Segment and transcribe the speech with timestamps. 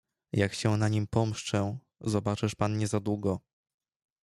[0.33, 3.39] "Jak się na nim pomszczę, zobaczysz pan niezadługo."